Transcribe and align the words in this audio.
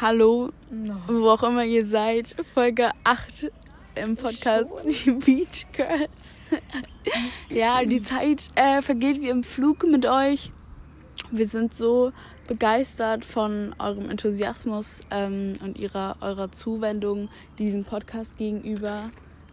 Hallo, 0.00 0.50
wo 1.08 1.28
auch 1.28 1.42
immer 1.42 1.62
ihr 1.62 1.84
seid. 1.84 2.34
Folge 2.42 2.90
8 3.04 3.52
im 3.96 4.16
Podcast 4.16 4.70
Die 4.86 5.10
Beach 5.44 5.66
Girls. 5.72 6.40
ja, 7.50 7.84
die 7.84 8.02
Zeit 8.02 8.44
äh, 8.54 8.80
vergeht 8.80 9.20
wie 9.20 9.28
im 9.28 9.44
Flug 9.44 9.84
mit 9.84 10.06
euch. 10.06 10.52
Wir 11.30 11.46
sind 11.46 11.74
so 11.74 12.12
begeistert 12.46 13.26
von 13.26 13.74
eurem 13.78 14.08
Enthusiasmus 14.08 15.02
ähm, 15.10 15.56
und 15.62 15.78
ihrer, 15.78 16.16
eurer 16.22 16.50
Zuwendung 16.50 17.28
diesem 17.58 17.84
Podcast 17.84 18.38
gegenüber. 18.38 19.10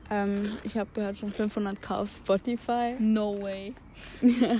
Ähm, 0.09 0.47
ich 0.63 0.77
habe 0.77 0.89
gehört, 0.93 1.17
schon 1.17 1.33
500k 1.33 1.95
auf 1.95 2.09
Spotify. 2.09 2.95
No 2.99 3.37
way. 3.41 3.75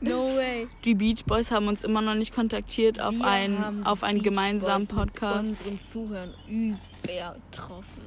no 0.00 0.24
way. 0.36 0.66
Die 0.84 0.94
Beach 0.94 1.24
Boys 1.24 1.50
haben 1.50 1.68
uns 1.68 1.84
immer 1.84 2.00
noch 2.02 2.14
nicht 2.14 2.34
kontaktiert 2.34 3.00
auf 3.00 3.14
Wir 3.14 3.26
einen, 3.26 3.84
auf 3.86 4.02
einen 4.02 4.18
Beach 4.18 4.30
gemeinsamen 4.30 4.86
Boys 4.86 4.96
mit 4.96 5.12
Podcast. 5.14 5.48
Unseren 5.48 5.80
Zuhörern 5.80 6.34
übertroffen. 6.48 8.02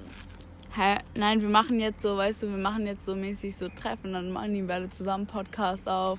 Hä? 0.75 0.99
Nein, 1.15 1.41
wir 1.41 1.49
machen 1.49 1.79
jetzt 1.79 2.01
so, 2.01 2.15
weißt 2.15 2.43
du, 2.43 2.49
wir 2.49 2.57
machen 2.57 2.85
jetzt 2.87 3.03
so 3.03 3.15
mäßig 3.15 3.55
so 3.55 3.67
Treffen, 3.67 4.13
dann 4.13 4.31
machen 4.31 4.53
die 4.53 4.61
beide 4.61 4.89
zusammen 4.89 5.25
Podcast 5.27 5.87
auf 5.87 6.17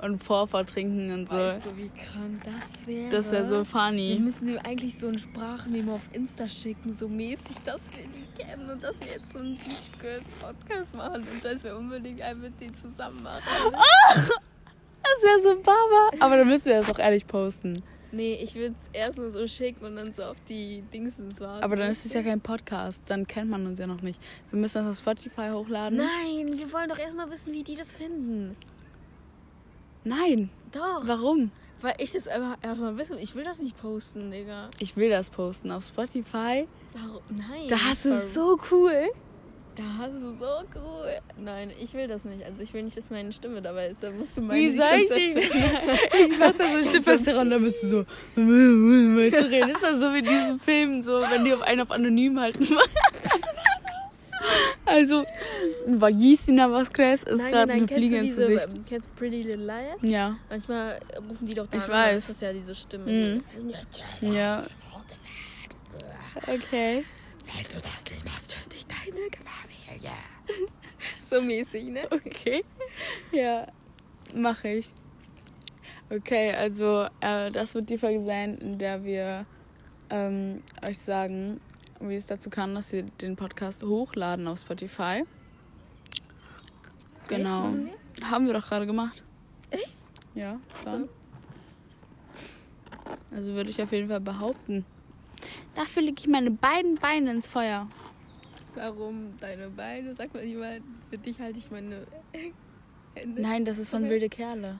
und 0.00 0.22
Vorfahrt 0.22 0.70
trinken 0.70 1.12
und 1.12 1.28
so. 1.28 1.34
Weißt 1.34 1.66
du, 1.66 1.76
wie 1.76 1.88
krank 1.88 2.42
das 2.44 2.86
wäre? 2.86 3.08
das 3.10 3.32
wäre 3.32 3.48
so 3.48 3.56
Wir 3.56 3.64
funny. 3.64 4.18
müssen 4.20 4.46
dir 4.46 4.64
eigentlich 4.64 4.96
so 4.96 5.08
ein 5.08 5.18
Sprachmemo 5.18 5.94
auf 5.94 6.08
Insta 6.12 6.48
schicken, 6.48 6.96
so 6.96 7.08
mäßig, 7.08 7.56
dass 7.64 7.80
wir 7.90 8.04
die 8.06 8.40
kennen 8.40 8.70
und 8.70 8.80
dass 8.80 9.00
wir 9.00 9.08
jetzt 9.08 9.32
so 9.32 9.40
einen 9.40 9.56
Beach 9.56 9.90
Girls 10.00 10.22
Podcast 10.40 10.94
machen 10.94 11.26
und 11.32 11.44
dass 11.44 11.64
wir 11.64 11.76
unbedingt 11.76 12.22
einen 12.22 12.40
mit 12.40 12.60
denen 12.60 12.76
zusammen 12.76 13.20
machen. 13.24 13.42
Das 15.18 15.44
wäre 15.44 15.56
so 15.56 15.62
Baba. 15.62 16.10
Aber 16.20 16.36
dann 16.36 16.46
müssen 16.46 16.66
wir 16.66 16.78
das 16.78 16.90
auch 16.90 16.98
ehrlich 16.98 17.26
posten. 17.26 17.82
Nee, 18.10 18.38
ich 18.42 18.54
würde 18.54 18.74
es 18.80 18.98
erst 18.98 19.18
mal 19.18 19.30
so 19.30 19.46
schicken 19.46 19.84
und 19.84 19.96
dann 19.96 20.14
so 20.14 20.22
auf 20.22 20.36
die 20.48 20.82
Dingsens 20.92 21.40
warten. 21.40 21.62
Aber 21.62 21.76
dann 21.76 21.90
ist 21.90 22.06
es 22.06 22.14
ja 22.14 22.22
kein 22.22 22.40
Podcast, 22.40 23.02
dann 23.06 23.26
kennt 23.26 23.50
man 23.50 23.66
uns 23.66 23.78
ja 23.78 23.86
noch 23.86 24.00
nicht. 24.00 24.18
Wir 24.50 24.58
müssen 24.58 24.84
das 24.84 24.86
auf 24.86 24.98
Spotify 24.98 25.50
hochladen. 25.52 25.98
Nein, 25.98 26.56
wir 26.56 26.72
wollen 26.72 26.88
doch 26.88 26.98
erstmal 26.98 27.30
wissen, 27.30 27.52
wie 27.52 27.62
die 27.62 27.74
das 27.74 27.96
finden. 27.96 28.56
Nein. 30.04 30.48
Doch. 30.72 31.02
Warum? 31.02 31.50
Weil 31.82 31.94
ich 31.98 32.12
das 32.12 32.28
einfach 32.28 32.56
erstmal 32.62 32.96
wissen. 32.96 33.18
Ich 33.18 33.34
will 33.34 33.44
das 33.44 33.60
nicht 33.60 33.76
posten, 33.76 34.30
Digga. 34.30 34.70
Ich 34.78 34.96
will 34.96 35.10
das 35.10 35.28
posten 35.30 35.70
auf 35.70 35.84
Spotify. 35.84 36.66
Warum? 36.94 37.22
Nein. 37.28 37.68
Da 37.68 37.76
hast 37.76 38.04
du 38.04 38.10
Warum? 38.10 38.22
es 38.22 38.34
so 38.34 38.58
cool. 38.70 39.10
Da 39.78 39.84
hast 39.96 40.12
du 40.12 40.34
so 40.36 40.64
cool. 40.74 41.08
Nein, 41.36 41.72
ich 41.80 41.94
will 41.94 42.08
das 42.08 42.24
nicht. 42.24 42.42
Also 42.44 42.62
ich 42.64 42.74
will 42.74 42.82
nicht, 42.82 42.96
dass 42.96 43.10
meine 43.10 43.32
Stimme 43.32 43.62
dabei 43.62 43.86
ist. 43.86 44.02
Da 44.02 44.10
musst 44.10 44.36
du 44.36 44.40
meine 44.40 44.58
Wie 44.60 44.76
soll 44.76 44.86
ich? 44.94 45.08
Konzepte- 45.08 45.40
Ich 46.28 46.38
mach 46.38 46.52
da 46.52 46.64
so 46.68 46.74
einen 46.74 46.84
Stimmverzerrer 46.84 47.40
und 47.42 47.50
dann 47.50 47.62
bist 47.62 47.84
du 47.84 47.86
so, 47.86 47.98
weißt 48.34 49.40
du, 49.40 49.50
reden. 49.50 49.70
Ist 49.70 49.82
das 49.82 50.00
so 50.00 50.12
wie 50.12 50.18
in 50.18 50.24
diesem 50.24 50.58
Film, 50.58 51.00
so, 51.00 51.20
wenn 51.20 51.44
die 51.44 51.54
auf 51.54 51.62
einen 51.62 51.80
auf 51.82 51.92
anonym 51.92 52.40
halten. 52.40 52.66
Also, 54.84 55.24
Vagisina 55.86 56.70
Vasquez 56.72 57.22
ist 57.24 57.46
gerade 57.48 57.72
eine 57.72 57.86
Fliege 57.86 58.16
ins 58.18 58.36
Gesicht. 58.36 58.68
kennst 58.88 59.14
Pretty 59.16 59.42
Little 59.42 59.64
Liars? 59.66 59.98
Ja. 60.02 60.36
Manchmal 60.48 60.98
rufen 61.28 61.46
die 61.46 61.54
doch 61.54 61.66
da 61.68 61.76
Ich 61.76 61.82
weiß. 61.88 61.90
dann 61.90 62.16
ist 62.16 62.30
das 62.30 62.40
ja 62.40 62.52
diese 62.52 62.74
Stimme. 62.74 63.04
Mhm. 63.04 63.44
Ja. 64.22 64.64
Okay. 66.46 67.04
Wenn 67.44 67.64
du 67.64 67.74
das 67.82 68.04
nicht 68.10 68.24
machst, 68.24 68.50
töte 68.50 68.76
ich 68.76 68.86
deine 68.86 69.28
Familie. 69.88 70.10
so 71.28 71.40
mäßig, 71.40 71.84
ne? 71.88 72.08
Okay. 72.10 72.64
Ja, 73.32 73.66
mache 74.34 74.68
ich. 74.68 74.88
Okay, 76.10 76.52
also 76.52 77.06
äh, 77.20 77.50
das 77.50 77.74
wird 77.74 77.90
die 77.90 77.98
Folge 77.98 78.24
sein, 78.24 78.56
in 78.58 78.78
der 78.78 79.04
wir 79.04 79.44
ähm, 80.10 80.62
euch 80.82 80.98
sagen, 80.98 81.60
wie 82.00 82.14
es 82.14 82.26
dazu 82.26 82.48
kann, 82.48 82.74
dass 82.74 82.92
wir 82.92 83.02
den 83.02 83.36
Podcast 83.36 83.82
hochladen 83.82 84.46
auf 84.48 84.60
Spotify. 84.60 85.24
Genau. 87.28 87.62
machen 87.64 87.90
Haben 88.22 88.46
wir 88.46 88.54
doch 88.54 88.66
gerade 88.66 88.86
gemacht. 88.86 89.22
Echt? 89.70 89.98
Ja, 90.34 90.58
schon. 90.82 91.08
Also 93.30 93.52
würde 93.52 93.70
ich 93.70 93.82
auf 93.82 93.92
jeden 93.92 94.08
Fall 94.08 94.20
behaupten. 94.20 94.86
Dafür 95.74 96.02
lege 96.02 96.16
ich 96.18 96.26
meine 96.26 96.50
beiden 96.50 96.96
Beine 96.96 97.30
ins 97.30 97.46
Feuer. 97.46 97.86
Warum 98.74 99.38
deine 99.40 99.68
Beine? 99.70 100.14
Sag 100.14 100.32
mal 100.34 100.44
jemand, 100.44 100.82
für 101.10 101.18
dich 101.18 101.40
halte 101.40 101.58
ich 101.58 101.70
meine 101.70 102.06
Hände. 103.14 103.40
Nein, 103.42 103.64
das 103.64 103.78
ist 103.78 103.90
von 103.90 104.02
Okay. 104.04 104.10
Wilde 104.10 104.28
Kerle. 104.28 104.78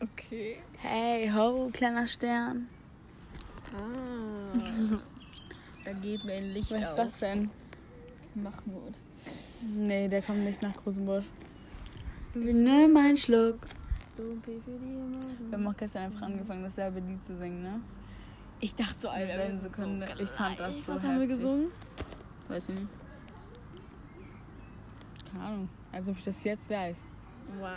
Okay. 0.00 0.56
Hey, 0.78 1.30
ho, 1.32 1.70
kleiner 1.72 2.06
Stern. 2.06 2.68
Ah. 3.76 4.58
da 5.84 5.92
geht 5.92 6.24
mir 6.24 6.32
ein 6.34 6.52
Licht 6.52 6.72
Was 6.72 6.82
ist 6.90 6.96
das 6.96 7.18
denn? 7.18 7.50
Mahmoud. 8.34 8.94
Nee, 9.60 10.08
der 10.08 10.22
kommt 10.22 10.40
nicht 10.40 10.60
nach 10.62 10.74
Rosenbusch. 10.84 11.24
Nimm 12.34 12.96
einen 12.96 13.16
Schluck. 13.16 13.58
Wir 14.16 15.52
haben 15.52 15.66
auch 15.66 15.76
gestern 15.76 16.04
einfach 16.04 16.22
angefangen, 16.22 16.62
dasselbe 16.64 17.00
Lied 17.00 17.22
zu 17.22 17.36
singen, 17.36 17.62
ne? 17.62 17.80
Ich 18.60 18.74
dachte 18.74 18.94
so, 18.98 19.08
Alter, 19.08 19.60
Sekunde. 19.60 20.06
So 20.16 20.22
Ich 20.24 20.30
fand 20.30 20.58
das 20.60 20.84
so 20.84 20.92
Was 20.94 21.02
haben 21.02 21.14
wir 21.20 21.22
heftig. 21.28 21.38
gesungen? 21.38 21.70
Weiß 22.48 22.68
ich 22.68 22.74
nicht. 22.74 22.88
Keine 25.32 25.44
Ahnung. 25.44 25.68
Als 25.92 26.08
ob 26.08 26.18
ich 26.18 26.24
das 26.24 26.42
jetzt 26.44 26.70
weiß. 26.70 27.04
Wow. 27.58 27.68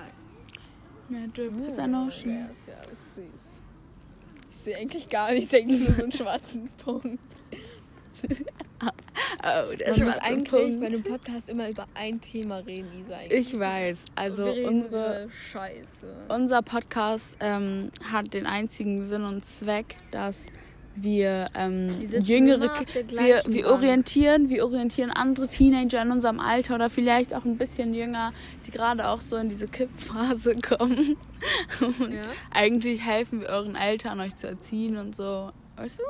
Mehr 1.09 1.27
Drip 1.27 1.51
is 1.66 1.77
an 1.79 1.93
ocean. 1.95 2.39
Ja, 2.39 2.45
ist 2.47 2.67
ja 2.67 2.73
süß. 3.16 3.25
Ich 4.51 4.57
sehe 4.57 4.77
eigentlich 4.77 5.09
gar 5.09 5.31
nicht, 5.31 5.43
ich 5.43 5.49
sehe 5.49 5.61
eigentlich 5.61 5.81
nur 5.88 5.93
so 5.95 6.03
einen 6.03 6.11
schwarzen 6.11 6.69
Punkt. 6.83 7.19
Oh, 8.81 9.75
der 9.75 9.91
Man 9.91 10.05
muss 10.05 10.17
eigentlich 10.17 10.49
Punkt. 10.49 10.79
bei 10.79 10.85
einem 10.88 11.03
Podcast 11.03 11.49
immer 11.49 11.69
über 11.69 11.85
ein 11.93 12.19
Thema 12.21 12.57
reden, 12.57 12.88
Isa. 13.01 13.17
eigentlich. 13.17 13.53
Ich 13.53 13.59
weiß. 13.59 14.05
Also 14.16 14.45
unsere, 14.51 15.29
Scheiße. 15.51 16.25
unser 16.29 16.61
Podcast 16.63 17.37
ähm, 17.41 17.91
hat 18.11 18.33
den 18.33 18.45
einzigen 18.47 19.03
Sinn 19.03 19.23
und 19.23 19.45
Zweck, 19.45 19.97
dass 20.11 20.47
wir 20.95 21.50
ähm, 21.56 21.88
jüngere 22.22 22.72
wir, 23.09 23.41
wir 23.47 23.67
orientieren, 23.69 24.50
wir 24.50 24.63
orientieren 24.66 25.11
andere 25.11 25.47
Teenager 25.47 26.01
in 26.01 26.11
unserem 26.11 26.39
Alter 26.39 26.75
oder 26.75 26.89
vielleicht 26.89 27.33
auch 27.33 27.44
ein 27.45 27.57
bisschen 27.57 27.94
jünger, 27.94 28.31
die 28.66 28.72
gerade 28.72 29.07
auch 29.09 29.22
so 29.22 29.35
in 29.35 29.50
diese 29.50 29.67
Kippphase 29.67 30.55
kommen. 30.61 31.17
Und 31.81 32.13
Ja. 32.13 32.22
eigentlich 32.51 33.01
helfen 33.03 33.41
wir 33.41 33.47
euren 33.50 33.75
Eltern, 33.75 34.19
euch 34.19 34.35
zu 34.35 34.47
erziehen 34.47 34.97
und 34.97 35.16
so. 35.16 35.51
Weißt 35.75 36.00
du? 36.00 36.03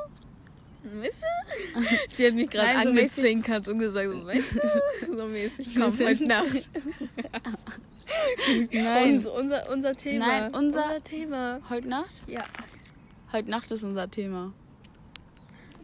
Weißt 1.02 1.24
du? 1.24 1.82
Sie 2.16 2.28
hat 2.28 2.34
mich 2.36 2.50
gerade 2.52 2.84
so 2.84 2.90
angezwinkert 2.90 3.68
und 3.68 3.80
gesagt, 3.80 4.08
so, 4.12 4.28
weißt 4.28 4.54
du? 4.54 5.16
So 5.18 5.26
mäßig, 5.28 5.70
komm, 5.76 5.92
heute 6.00 6.26
Nacht. 6.28 6.70
Nein. 8.72 9.14
Unser, 9.16 9.34
unser, 9.34 9.72
unser 9.72 9.96
Thema. 9.96 10.28
Nein, 10.28 10.44
unser- 10.56 10.86
unser 10.86 11.04
Thema. 11.04 11.60
Heute 11.70 11.88
Nacht? 11.90 12.10
Ja. 12.28 12.44
Heute 13.32 13.50
Nacht 13.50 13.72
ist 13.72 13.84
unser 13.84 14.10
Thema. 14.12 14.54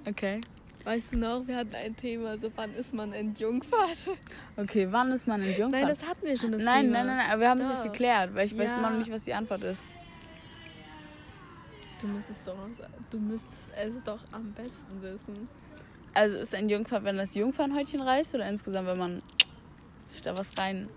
Okay. 0.08 0.42
Weißt 0.84 1.14
du 1.14 1.18
noch, 1.18 1.46
wir 1.46 1.58
hatten 1.58 1.76
ein 1.76 1.96
Thema, 1.96 2.38
so 2.40 2.52
wann 2.56 2.74
ist 2.74 2.94
man 2.94 3.14
entjungfert? 3.14 4.08
Okay, 4.58 4.88
wann 4.90 5.12
ist 5.12 5.28
man 5.28 5.42
in 5.44 5.50
Jungfern? 5.50 5.72
Nein, 5.72 5.88
das 5.88 6.04
hatten 6.08 6.26
wir 6.26 6.36
schon, 6.36 6.52
das 6.54 6.64
nein, 6.64 6.86
Thema. 6.86 6.98
nein, 7.00 7.08
nein, 7.08 7.18
nein, 7.18 7.30
aber 7.32 7.42
wir 7.42 7.50
haben 7.50 7.62
es 7.62 7.68
nicht 7.68 7.80
Doch. 7.80 7.92
geklärt, 7.92 8.34
weil 8.34 8.48
ich 8.48 8.58
weiß 8.58 8.72
Ja. 8.72 8.78
immer 8.80 8.90
noch 8.90 8.98
nicht, 8.98 9.12
was 9.12 9.24
die 9.26 9.34
Antwort 9.34 9.64
ist. 9.64 9.84
Du 12.02 12.08
müsstest 12.08 12.48
doch, 12.48 12.58
du 13.12 13.20
müsstest 13.20 13.54
es 13.76 13.92
doch 14.04 14.20
am 14.32 14.52
besten 14.54 15.02
wissen. 15.04 15.48
Also 16.16 16.38
ist 16.38 16.56
ein 16.56 16.68
Jungfern, 16.68 17.04
wenn 17.04 17.18
das 17.18 17.36
Jungfernhäutchen 17.36 18.02
reißt 18.02 18.34
oder 18.34 18.50
insgesamt, 18.50 18.88
wenn 18.88 18.98
man 18.98 19.22
sich 20.08 20.22
da 20.24 20.36
was 20.36 20.58
rein. 20.58 20.90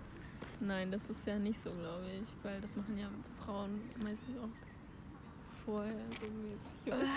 Nein, 0.59 0.89
das 0.89 1.07
ist 1.09 1.27
ja 1.27 1.37
nicht 1.37 1.59
so, 1.59 1.69
glaube 1.69 2.05
ich, 2.07 2.43
weil 2.43 2.59
das 2.59 2.75
machen 2.75 2.97
ja 2.97 3.07
Frauen 3.45 3.81
meistens 4.03 4.35
auch 4.41 5.63
vorher 5.63 5.93
was. 6.87 7.09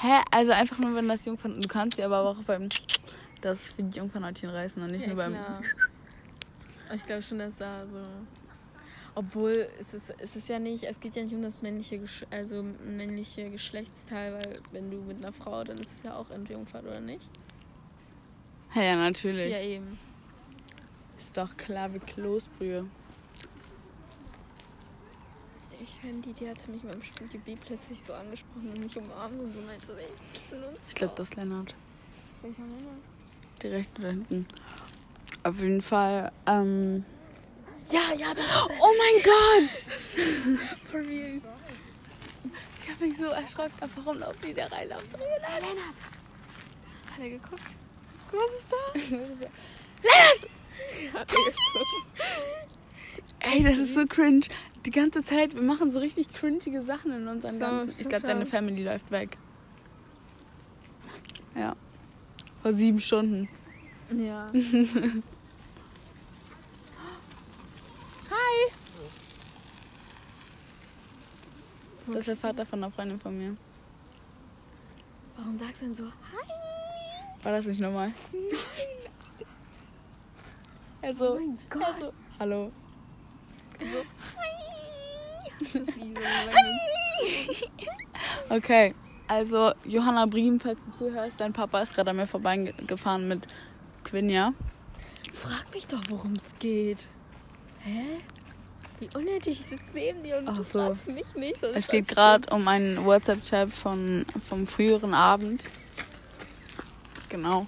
Hä? 0.00 0.22
Also 0.30 0.52
einfach 0.52 0.78
nur, 0.78 0.94
wenn 0.94 1.08
das 1.08 1.24
Jungfern. 1.24 1.60
Du 1.60 1.68
kannst 1.68 1.98
ja 1.98 2.06
aber 2.06 2.20
auch 2.20 2.42
beim. 2.44 2.68
Das 3.42 3.60
für 3.68 3.82
die 3.82 3.98
Jungfernhäutchen 3.98 4.48
reißen 4.48 4.82
und 4.82 4.90
nicht 4.92 5.02
Ja, 5.02 5.08
nur 5.08 5.16
beim. 5.16 5.32
klar. 5.34 5.62
Ich 6.94 7.04
glaube 7.06 7.22
schon, 7.22 7.38
dass 7.38 7.54
da 7.56 7.80
so. 7.86 8.02
Obwohl, 9.14 9.68
es 9.78 9.92
ist, 9.92 10.14
es 10.18 10.34
ist 10.36 10.48
ja 10.48 10.58
nicht, 10.58 10.84
es 10.84 10.98
geht 11.00 11.16
ja 11.16 11.22
nicht 11.22 11.34
um 11.34 11.42
das 11.42 11.60
männliche, 11.60 11.98
Gesch 11.98 12.24
also 12.30 12.62
männliche 12.62 13.50
Geschlechtsteil, 13.50 14.32
weil 14.34 14.60
wenn 14.72 14.90
du 14.90 14.96
mit 15.02 15.18
einer 15.18 15.34
Frau, 15.34 15.62
dann 15.64 15.76
ist 15.76 15.98
es 15.98 16.02
ja 16.02 16.16
auch 16.16 16.30
Entjungfert, 16.30 16.84
oder 16.84 17.00
nicht? 17.00 17.28
Ja, 18.74 18.82
ja, 18.82 18.96
natürlich. 18.96 19.52
Ja, 19.52 19.60
eben. 19.60 19.98
Ist 21.18 21.36
doch 21.36 21.56
klar 21.56 21.92
wie 21.94 21.98
Kloßbrühe. 21.98 22.86
Ich 25.82 25.94
finde, 26.00 26.28
die, 26.28 26.32
die 26.32 26.48
hat 26.48 26.66
mich 26.68 26.82
beim 26.82 27.02
Studio 27.02 27.40
B 27.44 27.56
plötzlich 27.56 28.00
so 28.00 28.14
angesprochen 28.14 28.70
und 28.74 28.80
mich 28.80 28.96
umarmt 28.96 29.38
und 29.38 29.52
so, 29.84 29.92
ey, 29.92 30.06
ich 30.32 30.40
bin 30.42 30.62
uns. 30.62 30.78
Ich 30.88 30.94
glaube, 30.94 31.14
das 31.16 31.28
ist 31.30 31.36
Lennart. 31.36 31.74
Welcher? 32.42 32.62
Die 33.62 33.66
rechte 33.68 34.02
da 34.02 34.08
hinten. 34.08 34.46
Auf 35.42 35.60
jeden 35.60 35.82
Fall. 35.82 36.32
Ähm, 36.46 37.04
Ja, 37.90 38.12
ja, 38.16 38.34
das 38.34 38.46
oh 38.68 38.92
mein 38.98 39.22
Gott! 39.22 39.70
for 40.90 41.00
real. 41.00 41.40
Ich 42.82 42.90
habe 42.92 43.06
mich 43.06 43.18
so 43.18 43.26
erschrocken. 43.26 43.72
Warum 43.96 44.18
laufen 44.20 44.38
die 44.46 44.54
da 44.54 44.66
rein? 44.66 44.88
Laufen 44.88 45.10
so, 45.10 45.18
Lennart. 45.18 45.96
Hat 47.10 47.20
er 47.20 47.30
geguckt? 47.30 47.62
Was 48.32 48.50
ist 48.60 48.66
da? 48.70 49.16
Ist 49.18 49.40
Lennart! 50.02 50.46
Ey, 53.40 53.62
das 53.62 53.76
ist 53.76 53.94
so 53.94 54.04
cringe. 54.06 54.46
Die 54.86 54.90
ganze 54.92 55.22
Zeit, 55.24 55.54
wir 55.54 55.62
machen 55.62 55.90
so 55.90 55.98
richtig 56.00 56.32
cringige 56.32 56.82
Sachen 56.82 57.10
in 57.12 57.26
unserem 57.26 57.54
So, 57.54 57.60
ganzen. 57.60 57.90
Ich 58.00 58.08
glaube, 58.08 58.26
deine. 58.26 58.46
Family 58.46 58.84
läuft 58.84 59.10
weg. 59.10 59.36
Ja. 61.56 61.74
Vor 62.62 62.72
sieben 62.72 63.00
Stunden. 63.00 63.48
Ja. 64.16 64.46
Hi! 68.30 68.70
Das 72.06 72.16
ist 72.16 72.28
der 72.28 72.36
Vater 72.36 72.64
von 72.64 72.82
einer 72.84 72.92
Freundin 72.92 73.18
von 73.18 73.36
mir. 73.36 73.56
Warum 75.36 75.56
sagst 75.56 75.82
du 75.82 75.86
denn 75.86 75.94
so? 75.96 76.04
Hi. 76.04 76.48
War 77.42 77.52
das 77.52 77.66
nicht 77.66 77.80
normal? 77.80 78.12
Also, 81.02 81.34
Oh 81.34 81.38
mein 81.38 81.58
Gott. 81.70 81.82
also, 81.84 82.12
hallo. 82.40 82.72
So. 83.78 83.84
Das 83.84 83.86
ist 83.86 83.92
wie 83.92 83.92
so 83.92 83.98
lange- 84.00 85.44
Okay, 88.48 88.94
also 89.26 89.72
Johanna 89.84 90.26
Briem, 90.26 90.60
falls 90.60 90.78
du 90.84 90.92
zuhörst, 90.92 91.40
dein 91.40 91.52
Papa 91.52 91.80
ist 91.80 91.94
gerade 91.94 92.10
an 92.10 92.16
mir 92.16 92.26
vorbeigefahren 92.26 93.26
mit 93.28 93.48
Quinja. 94.04 94.52
Frag 95.32 95.72
mich 95.74 95.86
doch, 95.86 96.00
worum 96.08 96.34
es 96.34 96.54
geht. 96.58 97.08
Hä? 97.80 98.18
Wie 99.00 99.08
unnötig, 99.14 99.60
ich 99.60 99.66
sitze 99.66 99.84
neben 99.92 100.22
dir 100.22 100.38
und 100.38 100.48
Ach 100.48 100.56
du 100.56 100.62
so. 100.62 100.78
fragst 100.78 101.08
mich 101.08 101.34
nicht. 101.34 101.62
Es 101.62 101.88
geht 101.88 102.08
gerade 102.08 102.48
um 102.54 102.66
einen 102.66 103.04
WhatsApp-Chat 103.04 103.70
von 103.70 104.24
vom 104.42 104.66
früheren 104.66 105.12
Abend. 105.12 105.62
Genau. 107.28 107.66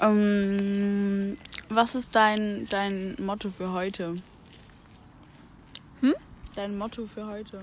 Ähm, 0.00 1.38
was 1.68 1.94
ist 1.94 2.16
dein, 2.16 2.66
dein 2.68 3.14
Motto 3.20 3.50
für 3.50 3.72
heute? 3.72 4.16
Hm? 6.00 6.14
Dein 6.54 6.78
Motto 6.78 7.06
für 7.06 7.26
heute. 7.26 7.62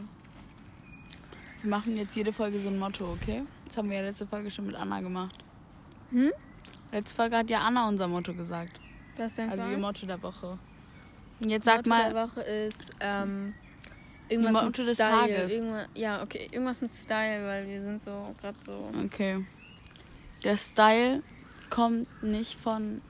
Wir 1.62 1.70
machen 1.70 1.96
jetzt 1.96 2.16
jede 2.16 2.34
Folge 2.34 2.60
so 2.60 2.70
ein 2.70 2.80
Motto, 2.80 3.06
okay? 3.12 3.44
Das 3.66 3.78
haben 3.78 3.90
wir 3.90 3.98
ja 3.98 4.04
letzte 4.04 4.28
Folge 4.28 4.52
schon 4.52 4.66
mit 4.66 4.76
Anna 4.76 5.00
gemacht. 5.00 5.36
Hm? 6.10 6.32
Letzte 6.92 7.16
Folge 7.16 7.38
hat 7.38 7.50
ja 7.50 7.60
Anna 7.62 7.88
unser 7.88 8.08
Motto 8.08 8.34
gesagt. 8.34 8.80
Was 9.18 9.36
denn 9.36 9.50
Also 9.50 9.64
ihr? 9.64 9.78
Motto 9.78 10.06
der 10.06 10.22
Woche. 10.22 10.58
Und 11.40 11.50
jetzt 11.50 11.66
sag 11.66 11.78
Motto 11.78 11.90
mal, 11.90 12.14
der 12.14 12.28
Woche 12.28 12.42
ist 12.42 12.90
ähm, 13.00 13.54
irgendwas 14.28 14.54
Motto 14.54 14.66
mit 14.68 14.78
des 14.78 14.96
Style. 14.98 15.10
Tages. 15.10 15.52
Irgendwas, 15.54 15.88
ja, 15.96 16.24
okay, 16.24 16.50
irgendwas 16.52 16.82
mit 16.82 16.94
Style, 16.96 17.46
weil 17.46 17.68
wir 17.68 17.82
sind 17.82 18.04
so 18.04 18.36
gerade 18.42 18.58
so. 18.66 18.90
Okay. 19.06 19.46
Der 20.44 20.58
Style 20.58 21.24
kommt 21.70 22.08
nicht 22.24 22.56
von 22.56 23.02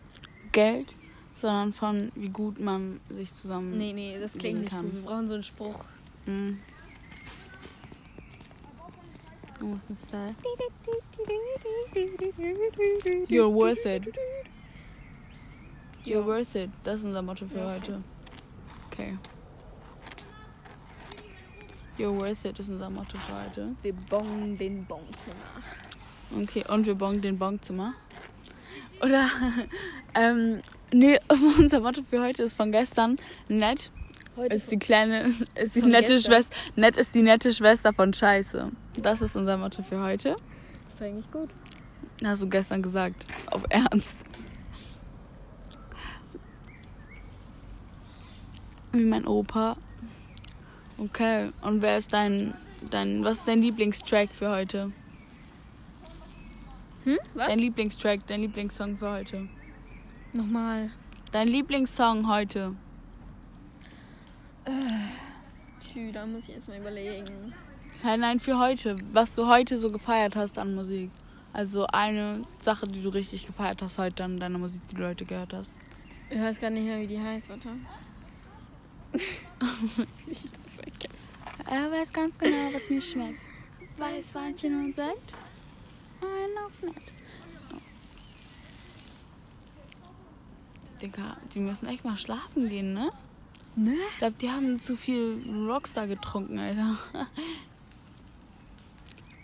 Geld, 0.51 0.93
sondern 1.41 1.73
von 1.73 2.11
wie 2.15 2.29
gut 2.29 2.59
man 2.59 2.99
sich 3.09 3.33
zusammen. 3.33 3.77
Nee, 3.77 3.93
nee, 3.93 4.17
das 4.19 4.33
klingt 4.33 4.61
nicht 4.61 4.69
kann. 4.69 4.85
gut. 4.85 4.93
Wir 4.93 5.01
brauchen 5.01 5.27
so 5.27 5.33
einen 5.33 5.43
Spruch. 5.43 5.85
Mm. 6.25 6.51
Oh, 9.63 9.75
ist 9.75 9.89
ein 9.89 9.95
Style? 9.95 10.35
You're 13.27 13.53
worth 13.53 13.85
it. 13.85 14.07
You're 16.05 16.25
worth 16.25 16.55
it. 16.55 16.69
Das 16.83 16.99
ist 16.99 17.05
unser 17.05 17.21
Motto 17.21 17.45
für 17.45 17.67
heute. 17.67 18.01
Okay. 18.87 19.17
You're 21.97 22.15
worth 22.17 22.45
it 22.45 22.57
ist 22.59 22.69
unser 22.69 22.89
Motto 22.89 23.17
für 23.17 23.33
heute. 23.43 23.75
Wir 23.81 23.93
bongen 23.93 24.57
den 24.57 24.85
Bonzimmer. 24.85 25.35
Okay, 26.35 26.63
und 26.67 26.85
wir 26.85 26.95
bongen 26.95 27.21
den 27.21 27.37
Bonzimmer. 27.37 27.93
Oder, 29.01 29.29
ähm, 30.15 30.61
nee, 30.93 31.19
unser 31.59 31.81
Motto 31.81 32.01
für 32.03 32.21
heute 32.21 32.43
ist 32.43 32.55
von 32.55 32.71
gestern. 32.71 33.17
Nett 33.47 33.91
Heute 34.37 34.55
ist 34.55 34.71
die 34.71 34.79
kleine, 34.79 35.25
ist 35.55 35.75
die 35.75 35.81
nette 35.81 36.13
gestern? 36.13 36.33
Schwester. 36.33 36.55
Nett 36.75 36.97
ist 36.97 37.13
die 37.13 37.21
nette 37.21 37.53
Schwester 37.53 37.93
von 37.93 38.13
Scheiße. 38.13 38.71
Das 38.97 39.21
ist 39.21 39.35
unser 39.35 39.57
Motto 39.57 39.83
für 39.83 40.01
heute. 40.01 40.29
ist 40.29 41.01
eigentlich 41.01 41.29
gut. 41.31 41.49
Hast 42.23 42.43
du 42.43 42.49
gestern 42.49 42.81
gesagt. 42.81 43.25
Auf 43.47 43.63
Ernst. 43.69 44.17
Wie 48.93 49.05
mein 49.05 49.25
Opa. 49.25 49.75
Okay. 50.97 51.51
Und 51.61 51.81
wer 51.81 51.97
ist 51.97 52.13
dein, 52.13 52.53
dein, 52.89 53.23
was 53.23 53.39
ist 53.39 53.47
dein 53.47 53.61
Lieblingstrack 53.61 54.33
für 54.33 54.49
heute? 54.49 54.91
Hm? 57.03 57.17
Was? 57.33 57.47
Dein 57.47 57.59
Lieblingstrack, 57.59 58.27
dein 58.27 58.41
Lieblingssong 58.41 58.97
für 58.97 59.11
heute. 59.11 59.47
Nochmal. 60.33 60.91
Dein 61.31 61.47
Lieblingssong 61.47 62.27
heute. 62.27 62.75
Tschü, 65.81 66.11
da 66.11 66.25
muss 66.25 66.47
ich 66.47 66.55
jetzt 66.55 66.69
mal 66.69 66.77
überlegen. 66.77 67.53
Hä, 68.01 68.17
nein, 68.17 68.39
für 68.39 68.57
heute. 68.57 68.95
Was 69.11 69.35
du 69.35 69.47
heute 69.47 69.77
so 69.77 69.91
gefeiert 69.91 70.35
hast 70.35 70.57
an 70.57 70.73
Musik. 70.73 71.11
Also 71.53 71.85
eine 71.87 72.43
Sache, 72.59 72.87
die 72.87 73.01
du 73.01 73.09
richtig 73.09 73.45
gefeiert 73.45 73.81
hast 73.81 73.97
heute 73.97 74.23
an 74.23 74.39
deiner 74.39 74.57
Musik, 74.57 74.81
die 74.87 74.95
du 74.95 75.05
heute 75.05 75.25
gehört 75.25 75.53
hast. 75.53 75.73
Ich 76.29 76.39
weiß 76.39 76.61
gar 76.61 76.69
nicht 76.69 76.85
mehr, 76.85 76.99
wie 76.99 77.07
die 77.07 77.19
heißt, 77.19 77.49
warte. 77.49 77.69
ich 80.27 80.43
das 80.63 80.75
vergessen. 80.75 81.21
Er 81.69 81.91
weiß 81.91 82.13
ganz 82.13 82.39
genau, 82.39 82.73
was 82.73 82.89
mir 82.89 83.01
schmeckt. 83.01 83.39
Weißweinchen 83.97 84.85
und 84.85 84.95
Sekt. 84.95 85.33
Ein 86.21 86.65
auf 86.65 86.81
nett. 86.81 87.03
Digga, 91.01 91.37
die 91.53 91.59
müssen 91.59 91.87
echt 91.87 92.05
mal 92.05 92.17
schlafen 92.17 92.69
gehen, 92.69 92.93
ne? 92.93 93.11
Ne? 93.75 93.95
Ich 94.11 94.17
glaube, 94.17 94.35
die 94.39 94.49
haben 94.49 94.79
zu 94.79 94.95
viel 94.95 95.41
Rockstar 95.67 96.07
getrunken, 96.07 96.59
Alter. 96.59 96.97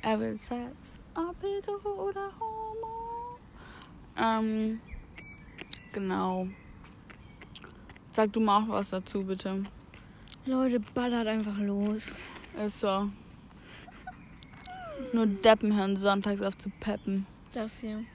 Er 0.02 0.20
will 0.20 0.36
Sex. 0.36 0.72
Ob 1.16 1.36
hetero 1.42 2.10
oder 2.10 2.30
homo. 2.40 3.38
Ähm, 4.16 4.80
genau. 5.92 6.48
Sag 8.12 8.32
du 8.32 8.40
mal 8.40 8.64
auch 8.64 8.70
was 8.70 8.92
dazu, 8.92 9.24
bitte. 9.24 9.64
Leute, 10.46 10.80
ballert 10.80 11.28
einfach 11.28 11.58
los. 11.58 12.14
Ist 12.64 12.80
so. 12.80 13.10
Nur 15.14 15.26
Deppen 15.26 15.76
hören 15.76 15.98
sonntags 15.98 16.42
auf 16.42 16.58
zu 16.58 16.70
peppen. 16.70 17.26
Das 17.54 17.80
hier. 17.80 18.06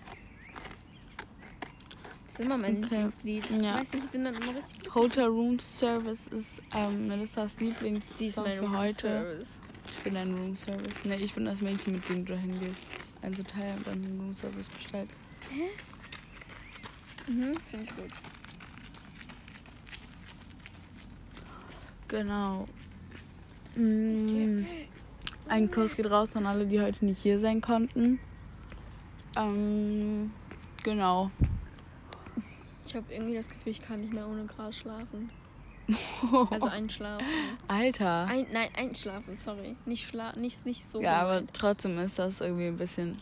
Das 2.33 2.41
ist 2.41 2.47
immer 2.47 2.57
mein 2.57 2.77
Okay. 2.79 2.81
Lieblingslied. 2.97 3.45
Ich 3.51 3.57
Ja. 3.59 3.75
weiß 3.75 3.93
nicht, 3.93 4.05
ich 4.07 4.11
bin 4.11 4.25
dann 4.25 4.35
immer 4.37 4.55
richtig 4.55 4.95
Hotel 4.95 5.27
Room 5.27 5.59
Service 5.61 6.29
ist 6.29 6.63
ähm, 6.75 7.09
Melissas 7.09 7.61
Lieblingssong 7.61 8.47
für 8.47 8.71
heute. 8.71 8.95
Service. 8.95 9.61
Ich 9.95 10.03
bin 10.03 10.17
ein 10.17 10.33
Room 10.33 10.57
Service. 10.57 11.05
Ne, 11.05 11.17
ich 11.17 11.35
bin 11.35 11.45
das 11.45 11.61
Mädchen, 11.61 11.93
mit 11.93 12.09
dem 12.09 12.25
du 12.25 12.33
da 12.33 12.39
hingehst. 12.39 12.85
Ein 13.21 13.37
Hotel 13.37 13.77
und 13.77 13.87
dann 13.87 14.03
einen 14.03 14.19
Room 14.19 14.35
Service 14.35 14.67
bestellt. 14.71 15.11
Mhm, 17.29 17.53
finde 17.71 17.85
ich 17.85 17.97
gut. 17.97 18.11
Genau. 22.09 22.67
Mm, 23.77 24.65
ein 25.49 25.71
Kuss 25.71 25.95
geht 25.97 26.11
raus 26.11 26.35
an 26.35 26.47
alle, 26.47 26.65
die 26.67 26.81
heute 26.81 27.05
nicht 27.05 27.21
hier 27.21 27.39
sein 27.39 27.61
konnten. 27.61 28.19
Ähm, 29.37 30.31
genau. 30.83 31.31
Ich 32.93 32.97
habe 32.99 33.11
irgendwie 33.11 33.35
das 33.35 33.49
Gefühl, 33.49 33.73
ich 33.73 33.81
kann 33.81 34.03
nicht 34.03 34.13
mehr 34.13 34.29
ohne 34.29 34.45
Gras 34.45 34.77
schlafen. 34.77 35.31
Also 36.51 36.67
einschlafen. 36.67 37.27
Alter. 37.67 38.27
Ein, 38.27 38.47
nein, 38.53 38.69
einschlafen, 38.77 39.37
sorry. 39.39 39.77
Nicht 39.87 40.07
schla 40.07 40.37
nicht, 40.37 40.67
nicht 40.67 40.85
so. 40.89 41.01
ja, 41.01 41.21
aber 41.23 41.37
gemeint. 41.37 41.55
trotzdem 41.55 41.99
ist 41.99 42.19
das 42.19 42.43
irgendwie 42.43 42.67
ein 42.67 42.77
bisschen. 42.77 43.17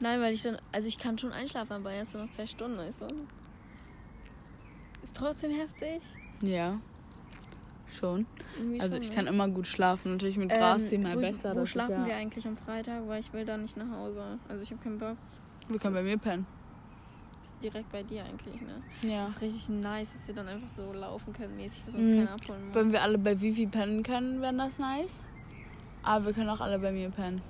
Nein, 0.00 0.20
weil 0.22 0.32
ich 0.32 0.42
dann. 0.42 0.56
Also 0.72 0.88
ich 0.88 0.98
kann 0.98 1.18
schon 1.18 1.30
einschlafen, 1.32 1.74
aber 1.74 1.92
erst 1.92 2.12
so 2.12 2.18
nach 2.18 2.30
zwei 2.30 2.46
Stunden, 2.46 2.78
weißt 2.78 3.02
du? 3.02 3.06
Ist 5.02 5.14
trotzdem 5.14 5.52
heftig. 5.52 6.00
Ja. 6.40 6.80
Schon. 7.90 8.26
Irgendwie 8.56 8.80
Also 8.80 8.96
schon, 8.96 9.02
ich 9.02 9.08
ne? 9.10 9.14
kann 9.14 9.26
immer 9.26 9.48
gut 9.48 9.66
schlafen. 9.66 10.12
Natürlich 10.12 10.38
mit 10.38 10.48
Gras 10.50 10.80
Ähm, 10.82 10.88
ziehen 10.88 11.02
mal 11.02 11.16
wo, 11.16 11.20
besser. 11.20 11.54
Wo 11.54 11.66
schlafen 11.66 12.00
ja, 12.00 12.06
wir 12.06 12.16
eigentlich 12.16 12.46
am 12.46 12.56
Freitag? 12.56 13.06
Weil 13.06 13.20
ich 13.20 13.30
will 13.34 13.44
da 13.44 13.58
nicht 13.58 13.76
nach 13.76 13.90
Hause. 13.90 14.38
Also 14.48 14.62
ich 14.62 14.70
habe 14.70 14.82
keinen 14.82 14.98
Bock. 14.98 15.18
Wir 15.68 15.78
können 15.78 15.94
bei 15.94 16.02
mir 16.02 16.16
pennen. 16.16 16.46
Ist 17.64 17.72
direkt 17.72 17.92
bei 17.92 18.02
dir 18.02 18.24
eigentlich, 18.24 18.60
ne? 18.60 18.82
Ja. 19.02 19.20
Das 19.22 19.30
ist 19.30 19.40
richtig 19.40 19.68
nice, 19.68 20.12
dass 20.12 20.26
wir 20.26 20.34
dann 20.34 20.48
einfach 20.48 20.68
so 20.68 20.92
laufen 20.92 21.32
können 21.32 21.54
mäßig, 21.56 21.84
dass 21.86 21.94
uns 21.94 22.08
Mhm. 22.08 22.16
keiner 22.16 22.32
abholen 22.32 22.66
muss. 22.66 22.74
Wenn 22.74 22.92
wir 22.92 23.02
alle 23.02 23.18
bei 23.18 23.40
Vivi 23.40 23.66
pennen 23.66 24.02
können, 24.02 24.40
wäre 24.40 24.54
das 24.56 24.78
nice. 24.78 25.22
Aber 26.02 26.26
wir 26.26 26.32
können 26.32 26.50
auch 26.50 26.60
alle 26.60 26.78
bei 26.80 26.90
mir 26.90 27.10
pennen. 27.10 27.40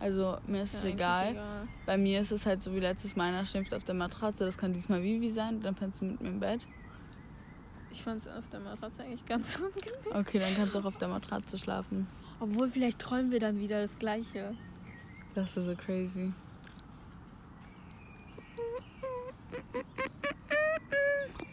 Also 0.00 0.38
mir 0.46 0.62
ist 0.62 0.72
ja 0.74 0.78
es 0.80 0.84
eigentlich 0.84 0.94
egal. 0.94 1.66
Bei 1.86 1.96
mir 1.96 2.20
ist 2.20 2.30
es 2.32 2.46
halt 2.46 2.62
so 2.62 2.72
wie 2.74 2.80
letztes 2.80 3.16
Mal, 3.16 3.28
einer 3.28 3.44
schläft 3.44 3.74
auf 3.74 3.84
der 3.84 3.94
Matratze. 3.94 4.44
Das 4.44 4.58
kann 4.58 4.72
diesmal 4.72 5.02
Vivi 5.02 5.28
sein. 5.30 5.60
Dann 5.60 5.74
pennst 5.74 6.00
du 6.00 6.04
mit 6.06 6.20
mir 6.20 6.28
im 6.28 6.40
Bett. 6.40 6.66
Ich 7.90 8.02
fand 8.02 8.18
es 8.18 8.28
auf 8.28 8.48
der 8.48 8.60
Matratze 8.60 9.02
eigentlich 9.02 9.24
ganz 9.26 9.56
unangenehm. 9.58 10.12
Okay, 10.20 10.38
dann 10.38 10.54
kannst 10.56 10.74
du 10.74 10.80
auch 10.80 10.84
auf 10.84 10.96
der 10.96 11.08
Matratze 11.08 11.58
schlafen. 11.58 12.06
Obwohl, 12.40 12.68
vielleicht 12.68 12.98
träumen 12.98 13.30
wir 13.30 13.40
dann 13.40 13.58
wieder 13.60 13.80
das 13.80 13.98
Gleiche. 13.98 14.54
Das 15.34 15.56
ist 15.56 15.64
so 15.64 15.74
crazy. 15.76 16.32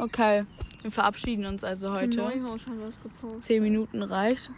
Okay, 0.01 0.45
wir 0.81 0.89
verabschieden 0.89 1.45
uns 1.45 1.63
also 1.63 1.91
heute. 1.91 2.17
Neuhaus 2.17 2.65
haben 2.65 2.81
was 2.81 2.95
gepostet. 3.03 3.43
Zehn 3.43 3.61
Minuten 3.61 4.01
reicht. 4.01 4.49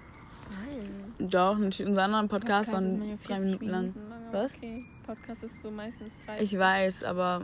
Nein. 0.49 1.29
Doch, 1.29 1.57
in 1.57 1.65
unserem 1.65 1.97
anderen 1.97 2.29
Podcast 2.29 2.71
Podcast 2.71 2.71
waren 2.71 2.97
drei 2.97 3.17
40 3.17 3.45
Minuten 3.45 3.67
lang. 3.67 3.93
aber 4.31 4.31
Was? 4.31 4.55
Okay. 4.55 4.85
Podcast 5.05 5.43
ist 5.43 5.61
so 5.61 5.69
meistens 5.69 6.11
30. 6.25 6.45
Ich 6.45 6.57
weiß, 6.57 7.03
aber 7.03 7.43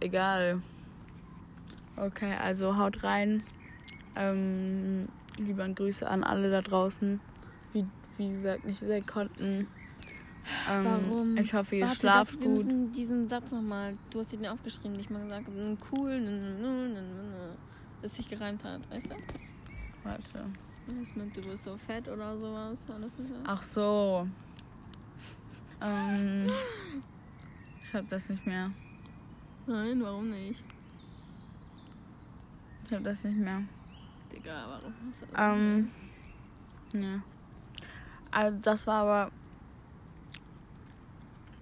egal. 0.00 0.62
Okay, 1.96 2.34
also 2.42 2.76
haut 2.76 3.04
rein. 3.04 3.44
Ähm, 4.16 5.06
liebe 5.36 5.62
Grüße 5.72 6.08
an 6.08 6.24
alle 6.24 6.50
da 6.50 6.60
draußen, 6.60 7.20
wie, 7.72 7.86
wie 8.16 8.32
gesagt, 8.32 8.64
nicht 8.64 8.80
sehr 8.80 9.02
konnten. 9.02 9.68
Ähm, 10.70 10.84
Warum? 10.84 11.36
Ich 11.36 11.52
hoffe, 11.52 11.76
ihr 11.76 11.86
Warte, 11.86 12.00
schlaft 12.00 12.32
das, 12.32 12.40
wir 12.40 12.46
gut. 12.46 12.56
müssen 12.64 12.92
diesen 12.92 13.28
Satz 13.28 13.50
nochmal. 13.50 13.96
Du 14.10 14.20
hast 14.20 14.32
ihn 14.32 14.46
aufgeschrieben, 14.46 14.96
nicht 14.96 15.10
mal 15.10 15.22
gesagt. 15.22 15.46
habe. 15.46 15.76
Cool, 15.92 16.10
n- 16.12 16.26
n- 16.26 16.64
n- 16.64 16.64
n- 16.64 16.96
n- 16.96 17.56
das 18.02 18.14
sich 18.16 18.28
gereimt 18.28 18.64
hat, 18.64 18.80
weißt 18.90 19.10
du? 19.10 19.16
Warte. 20.04 20.44
Was 21.00 21.14
mit 21.16 21.36
du 21.36 21.42
bist 21.42 21.64
so 21.64 21.76
fett 21.76 22.08
oder 22.08 22.36
sowas? 22.38 22.86
Das? 22.86 23.16
Ach 23.44 23.62
so. 23.62 24.26
Ähm, 25.82 26.46
ich 27.84 27.92
hab 27.94 28.08
das 28.08 28.28
nicht 28.30 28.46
mehr. 28.46 28.70
Nein, 29.66 30.02
warum 30.02 30.30
nicht? 30.30 30.64
Ich 32.86 32.92
hab 32.94 33.04
das 33.04 33.22
nicht 33.24 33.36
mehr. 33.36 33.62
Digga, 34.32 34.66
warum 34.68 34.94
hast 35.08 35.22
du 35.22 35.26
das? 35.26 35.56
Ähm, 35.56 35.90
ja. 36.94 37.22
Also 38.30 38.58
das 38.62 38.86
war 38.86 39.02
aber. 39.02 39.30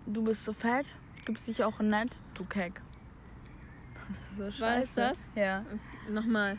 Du 0.06 0.22
bist 0.22 0.44
so 0.44 0.52
fett, 0.52 0.86
gibst 1.24 1.48
dich 1.48 1.62
auch 1.64 1.80
nett, 1.80 2.10
du 2.34 2.44
Keck. 2.44 2.80
Das 4.08 4.20
ist 4.20 4.36
so 4.36 4.50
scheiße. 4.50 4.60
War 4.62 4.80
das 4.80 4.94
das? 4.94 5.26
Ja. 5.34 5.64
Nochmal. 6.08 6.56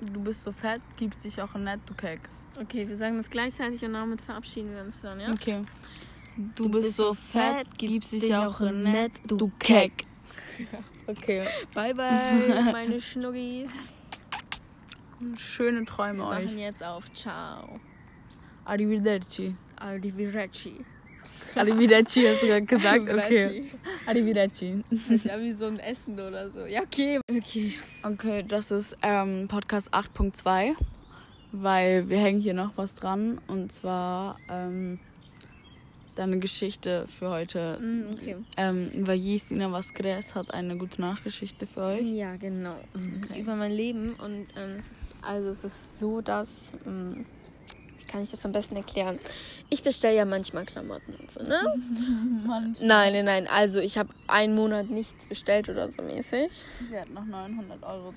Du 0.00 0.20
bist 0.20 0.42
so 0.42 0.52
fett, 0.52 0.80
gibst 0.96 1.24
dich 1.24 1.40
auch 1.42 1.54
nett, 1.54 1.80
du 1.86 1.94
Keck. 1.94 2.20
Okay, 2.60 2.88
wir 2.88 2.96
sagen 2.96 3.16
das 3.16 3.28
gleichzeitig 3.28 3.84
und 3.84 3.92
damit 3.94 4.20
verabschieden 4.20 4.72
wir 4.72 4.82
uns 4.82 5.00
dann, 5.00 5.20
ja? 5.20 5.30
Okay. 5.30 5.64
Du, 6.54 6.68
bist 6.68 6.96
so 6.96 7.12
fett, 7.12 7.66
gibst 7.76 8.12
dich 8.12 8.34
auch 8.34 8.60
nett, 8.60 9.12
du 9.26 9.50
Keck. 9.58 10.06
Okay. 11.06 11.44
Bye, 11.74 11.92
bye, 11.92 12.68
meine 12.72 13.00
Schnuggis. 13.00 13.68
Schöne 15.36 15.84
Träume 15.84 16.18
Wir 16.20 16.26
euch. 16.28 16.44
machen 16.44 16.58
jetzt 16.58 16.84
auf. 16.84 17.12
Ciao. 17.14 17.80
Arrivederci. 18.64 19.56
Arrivederci. 19.74 20.84
Arrivederci 21.56 22.26
hast 22.28 22.42
du 22.42 22.46
gerade 22.46 22.66
gesagt? 22.66 23.08
Okay. 23.08 23.64
Arrivederci. 24.06 24.82
Das 24.90 25.08
ist 25.08 25.24
ja 25.24 25.40
wie 25.40 25.52
so 25.52 25.66
ein 25.66 25.78
Essen 25.78 26.14
oder 26.14 26.50
so. 26.50 26.66
Ja, 26.66 26.82
okay. 26.82 27.20
Okay. 27.30 27.74
Okay, 28.02 28.44
das 28.46 28.70
ist 28.70 28.96
ähm, 29.02 29.48
Podcast 29.48 29.92
8.2, 29.92 30.74
weil 31.52 32.08
wir 32.08 32.18
hängen 32.18 32.40
hier 32.40 32.54
noch 32.54 32.72
was 32.76 32.94
dran 32.94 33.40
und 33.48 33.72
zwar 33.72 34.38
ähm, 34.48 34.98
deine 36.14 36.38
Geschichte 36.38 37.06
für 37.08 37.30
heute. 37.30 37.78
Mm, 37.80 38.12
okay. 38.12 38.36
Ähm, 38.56 38.90
weil 39.06 39.18
Jesina 39.18 39.70
Vasquez 39.72 40.34
hat 40.34 40.52
eine 40.52 40.76
gute 40.76 41.00
Nachgeschichte 41.00 41.66
für 41.66 41.82
euch. 41.82 42.02
Ja, 42.02 42.36
genau. 42.36 42.76
Okay. 42.94 43.40
Über 43.40 43.56
mein 43.56 43.72
Leben. 43.72 44.14
Und 44.14 44.46
ähm, 44.56 44.76
es 44.78 44.90
ist, 44.90 45.14
also 45.22 45.48
es 45.50 45.64
ist 45.64 45.98
so, 45.98 46.20
dass. 46.20 46.72
Ähm, 46.86 47.24
kann 48.10 48.22
ich 48.22 48.30
das 48.30 48.44
am 48.44 48.52
besten 48.52 48.76
erklären? 48.76 49.18
Ich 49.68 49.82
bestelle 49.82 50.16
ja 50.16 50.24
manchmal 50.24 50.64
Klamotten 50.66 51.14
und 51.14 51.30
so, 51.30 51.42
ne? 51.42 51.62
Mann, 52.46 52.76
Nein, 52.80 53.12
nein, 53.12 53.24
nein. 53.24 53.46
Also 53.48 53.80
ich 53.80 53.98
habe 53.98 54.10
einen 54.26 54.54
Monat 54.54 54.90
nichts 54.90 55.26
bestellt 55.28 55.68
oder 55.68 55.88
so 55.88 56.02
mäßig. 56.02 56.50
sie 56.88 56.98
hat 56.98 57.10
noch 57.10 57.24
900 57.24 57.82
Euro. 57.82 58.14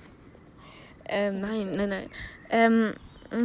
Ähm, 1.06 1.40
nein, 1.40 1.76
nein, 1.76 1.88
nein. 1.88 2.10
Ähm, 2.50 2.94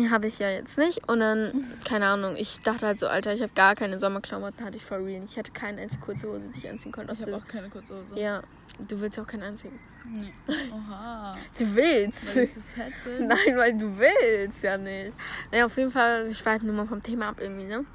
habe 0.10 0.27
ich 0.27 0.39
ja 0.39 0.50
jetzt 0.50 0.77
nicht. 0.77 1.08
Und 1.10 1.20
dann, 1.20 1.65
keine 1.86 2.08
Ahnung, 2.08 2.36
ich 2.38 2.60
dachte 2.62 2.86
halt 2.88 3.00
so, 3.00 3.08
Alter, 3.08 3.34
ich 3.34 3.41
habe 3.41 3.53
gar 3.53 3.75
keine 3.75 4.00
Sommerklamotten, 4.00 4.63
hatte 4.65 4.77
ich 4.77 4.84
for 4.84 4.98
real. 5.03 5.24
Ich 5.25 5.38
hatte 5.38 5.51
keine 5.51 5.82
einzige 5.82 6.01
kurze 6.01 6.27
Hose, 6.27 6.50
die 6.53 6.60
ich 6.60 6.70
anziehen 6.70 6.91
konnte. 6.91 7.13
Ich 7.13 7.22
habe 7.22 7.36
auch 7.36 7.48
keine 7.48 7.70
kurze 7.70 7.96
Hose. 7.96 8.20
ja, 8.20 8.41
du 8.88 9.00
willst 9.00 9.19
auch 9.19 9.27
keine 9.27 9.45
anziehen. 9.45 9.79
Nee. 10.07 10.33
Oha. 10.71 11.38
Du 11.57 11.75
willst. 11.75 12.36
Weil 12.36 12.43
ich 12.43 12.53
so 12.53 12.62
fett 12.62 12.93
bin. 13.03 13.27
Nein, 13.27 13.57
weil 13.57 13.77
du 13.77 13.98
willst 13.98 14.63
ja 14.63 14.77
nicht. 14.77 15.13
Naja, 15.51 15.65
auf 15.65 15.77
jeden 15.77 15.91
Fall, 15.91 16.27
ich 16.27 16.38
schweife 16.38 16.65
nur 16.65 16.75
mal 16.75 16.88
vom 16.88 17.01
Thema 17.01 17.29
ab 17.29 17.38
irgendwie, 17.39 17.65
ne? 17.65 17.86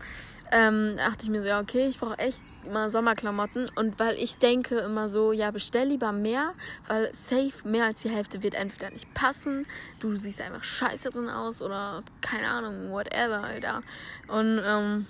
Ähm, 0.53 0.97
dachte 0.97 1.25
ich 1.25 1.31
mir 1.31 1.43
so, 1.43 1.49
ja, 1.49 1.61
okay, 1.61 1.89
ich 1.89 1.99
brauche 1.99 2.19
echt 2.19 2.43
immer 2.65 2.91
Sommerklamotten. 2.91 3.71
Und 3.75 3.99
weil 3.99 4.17
ich 4.17 4.37
denke 4.37 4.77
immer 4.79 5.09
so, 5.09 5.33
ja, 5.33 5.51
bestell 5.51 5.89
lieber 5.89 6.13
mehr, 6.13 6.55
weil 6.87 7.13
safe 7.15 7.53
mehr 7.65 7.87
als 7.87 8.03
die 8.03 8.11
Hälfte 8.11 8.43
wird 8.43 8.55
entweder 8.55 8.91
nicht 8.91 9.13
passen, 9.15 9.67
du 10.01 10.15
siehst 10.15 10.41
einfach 10.41 10.65
scheiße 10.65 11.11
drin 11.11 11.29
aus 11.29 11.63
oder 11.63 12.03
keine 12.21 12.49
Ahnung, 12.49 12.93
whatever, 12.93 13.43
Alter. 13.43 13.81
Und 14.29 14.63
ähm, 14.67 15.07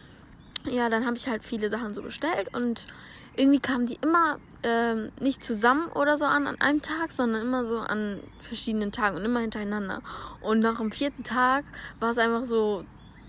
ja, 0.66 0.88
dann 0.88 1.04
habe 1.04 1.16
ich 1.16 1.28
halt 1.28 1.44
viele 1.44 1.68
Sachen 1.68 1.92
so 1.94 2.02
bestellt 2.02 2.54
und 2.54 2.86
irgendwie 3.36 3.60
kamen 3.60 3.86
die 3.86 3.98
immer 4.00 4.38
ähm, 4.64 5.12
nicht 5.20 5.44
zusammen 5.44 5.88
oder 5.92 6.16
so 6.16 6.24
an, 6.24 6.46
an 6.46 6.60
einem 6.60 6.82
Tag, 6.82 7.12
sondern 7.12 7.42
immer 7.42 7.64
so 7.66 7.78
an 7.78 8.20
verschiedenen 8.40 8.92
Tagen 8.92 9.16
und 9.16 9.24
immer 9.24 9.40
hintereinander. 9.40 10.00
Und 10.40 10.60
nach 10.60 10.78
dem 10.78 10.90
vierten 10.90 11.22
Tag 11.22 11.64
war 12.00 12.10
es 12.10 12.18
einfach 12.18 12.44
so, 12.44 12.84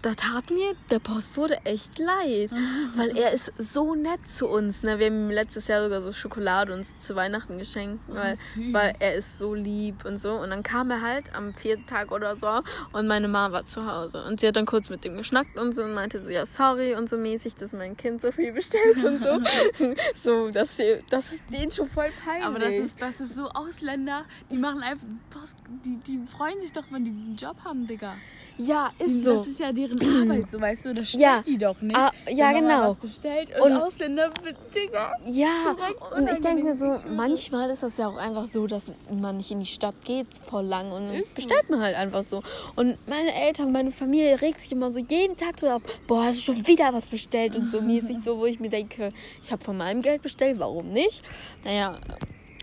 da 0.06 0.14
tat 0.14 0.52
mir 0.52 0.74
der 0.92 1.00
Postbote 1.00 1.58
echt 1.66 1.98
leid, 1.98 2.52
weil 2.96 3.18
er 3.18 3.32
ist 3.32 3.52
so 3.58 3.96
nett 3.96 4.28
zu 4.28 4.48
uns. 4.48 4.84
Ne? 4.84 5.00
Wir 5.00 5.08
haben 5.08 5.26
ihm 5.26 5.32
letztes 5.32 5.68
Jahr 5.68 5.82
sogar 5.84 6.04
so 6.04 6.12
Schokolade 6.12 6.74
uns 6.74 6.96
zu 6.98 7.16
Weihnachten 7.16 7.58
geschenkt, 7.58 8.04
weil, 8.08 8.36
süß. 8.36 8.72
weil 8.72 8.94
er 9.00 9.16
ist 9.16 9.40
so 9.40 9.56
lieb 9.56 10.06
und 10.06 10.20
so. 10.20 10.34
Und 10.34 10.52
dann 10.52 10.62
kam 10.62 10.92
er 10.92 11.02
halt 11.02 11.34
am 11.36 11.56
vierten 11.56 11.88
Tag 11.88 12.12
oder 12.12 12.36
so 12.36 12.62
und 12.94 13.08
meine 13.08 13.28
Mama 13.28 13.52
war 13.52 13.66
zu 13.66 13.92
Hause. 13.92 14.24
Und 14.26 14.40
sie 14.40 14.48
hat 14.48 14.56
dann 14.58 14.68
kurz 14.68 14.90
mit 14.90 15.04
dem 15.04 15.18
geschnackt 15.18 15.58
und 15.58 15.74
so 15.74 15.84
und 15.84 15.96
meinte 15.96 16.20
so, 16.20 16.30
ja, 16.30 16.46
sorry 16.46 16.94
und 16.94 17.10
so 17.10 17.18
mäßig, 17.18 17.56
dass 17.56 17.74
mein 17.74 17.98
Kind 17.98 18.22
so 18.22 18.32
viel 18.32 18.54
bestellt 18.54 19.04
und 19.04 19.24
so. 19.24 19.40
so, 20.24 20.50
das, 20.52 20.78
das 21.10 21.34
ist 21.34 21.44
denen 21.52 21.72
schon 21.72 21.88
voll 21.88 22.12
peinlich. 22.24 22.46
Aber 22.46 22.60
das 22.60 22.74
ist, 22.76 23.02
das 23.02 23.20
ist 23.22 23.36
so 23.36 23.48
Ausländer, 23.50 24.26
die 24.52 24.58
machen 24.58 24.82
einfach, 24.82 25.06
Post, 25.32 25.56
die, 25.84 25.98
die 26.06 26.20
freuen 26.28 26.60
sich 26.62 26.72
doch, 26.72 26.84
wenn 26.92 27.06
die 27.06 27.12
einen 27.12 27.36
Job 27.36 27.58
haben, 27.64 27.88
Digga. 27.88 28.14
ja, 28.58 28.92
Die- 29.00 29.06
ist 29.06 29.24
so. 29.24 29.34
Das 29.34 29.48
ist 29.48 29.60
ja 29.60 29.72
deren 29.72 29.95
Arbeit, 30.22 30.50
so 30.52 30.60
weißt 30.60 30.86
du, 30.86 30.94
das 30.94 31.10
stört 31.10 31.22
Ja. 31.22 31.42
die 31.46 31.58
doch 31.58 31.82
nicht. 31.82 31.96
Ah, 31.96 32.12
ja, 32.30 32.50
wenn 32.54 32.64
genau. 32.64 32.92
Was 32.92 32.98
bestellt 32.98 33.50
und, 33.60 33.72
Und- 33.72 33.82
Ausländer, 33.82 34.30
Digga. 34.76 35.14
Ja, 35.26 35.76
und 36.16 36.30
ich 36.32 36.40
denke 36.40 36.64
mir 36.64 36.76
so, 36.76 37.00
manchmal 37.16 37.70
ist 37.70 37.84
das 37.84 37.98
ja 37.98 38.08
auch 38.08 38.18
einfach 38.18 38.46
so, 38.46 38.68
dass 38.68 38.90
man 39.12 39.38
nicht 39.38 39.52
in 39.52 39.60
die 39.60 39.66
Stadt 39.66 39.96
geht 40.04 40.28
voll 40.34 40.66
lang 40.66 40.92
und 40.92 41.10
Ist 41.14 41.34
bestellt 41.36 41.70
man 41.70 41.82
halt 41.82 41.96
einfach 41.96 42.24
so. 42.24 42.42
Und 42.76 42.98
meine 43.08 43.34
Eltern, 43.34 43.72
meine 43.72 43.92
Familie 43.92 44.42
regt 44.42 44.62
sich 44.62 44.72
immer 44.72 44.92
so 44.92 45.00
jeden 45.00 45.38
Tag 45.38 45.58
drüber 45.58 45.76
ab, 45.76 45.82
boah, 46.08 46.24
hast 46.24 46.38
du 46.38 46.42
schon 46.54 46.68
wieder 46.68 46.94
was 46.94 47.10
bestellt 47.10 47.56
und 47.56 47.70
so 47.72 47.82
mäßig 47.82 48.18
so, 48.24 48.38
wo 48.40 48.46
ich 48.46 48.60
mir 48.60 48.70
denke, 48.70 49.10
ich 49.44 49.52
habe 49.52 49.64
von 49.64 49.78
meinem 49.78 50.02
Geld 50.02 50.22
bestellt, 50.22 50.60
warum 50.60 50.90
nicht? 50.90 51.24
Naja, 51.64 51.98